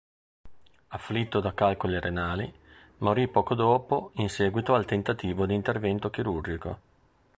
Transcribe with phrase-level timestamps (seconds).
[0.87, 2.51] Afflitto da calcoli renali,
[2.97, 6.79] morì poco dopo in seguito al tentativo di intervento chirurgico.